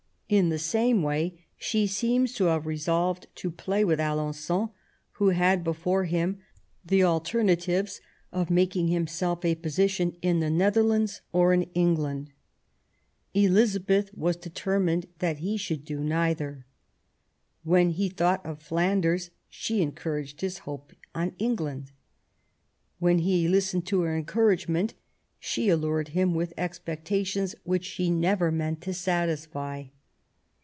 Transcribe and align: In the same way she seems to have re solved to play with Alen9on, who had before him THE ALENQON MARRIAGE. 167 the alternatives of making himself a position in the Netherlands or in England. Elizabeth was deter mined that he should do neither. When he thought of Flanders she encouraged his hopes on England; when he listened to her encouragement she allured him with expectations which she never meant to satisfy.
In 0.31 0.47
the 0.47 0.59
same 0.59 1.03
way 1.03 1.43
she 1.57 1.85
seems 1.87 2.31
to 2.35 2.45
have 2.45 2.65
re 2.65 2.77
solved 2.77 3.27
to 3.35 3.51
play 3.51 3.83
with 3.83 3.99
Alen9on, 3.99 4.71
who 5.19 5.29
had 5.31 5.61
before 5.61 6.05
him 6.05 6.39
THE 6.85 7.01
ALENQON 7.01 7.45
MARRIAGE. 7.47 7.65
167 7.65 7.97
the 7.97 8.01
alternatives 8.01 8.01
of 8.31 8.49
making 8.49 8.87
himself 8.87 9.43
a 9.43 9.55
position 9.61 10.15
in 10.21 10.39
the 10.39 10.49
Netherlands 10.49 11.19
or 11.33 11.51
in 11.53 11.63
England. 11.73 12.31
Elizabeth 13.33 14.09
was 14.13 14.37
deter 14.37 14.79
mined 14.79 15.07
that 15.19 15.39
he 15.39 15.57
should 15.57 15.83
do 15.83 15.99
neither. 16.01 16.65
When 17.65 17.89
he 17.89 18.07
thought 18.07 18.45
of 18.45 18.61
Flanders 18.61 19.31
she 19.49 19.81
encouraged 19.81 20.39
his 20.39 20.59
hopes 20.59 20.95
on 21.13 21.33
England; 21.39 21.91
when 22.99 23.17
he 23.19 23.49
listened 23.49 23.85
to 23.87 23.99
her 24.03 24.15
encouragement 24.15 24.93
she 25.41 25.67
allured 25.67 26.07
him 26.15 26.33
with 26.33 26.53
expectations 26.57 27.53
which 27.65 27.83
she 27.83 28.09
never 28.09 28.49
meant 28.49 28.79
to 28.83 28.93
satisfy. 28.93 29.87